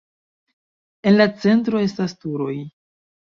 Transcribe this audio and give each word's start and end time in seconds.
En 1.11 1.15
la 1.19 1.27
centro 1.43 1.83
estas 1.89 2.17
turoj. 2.25 2.57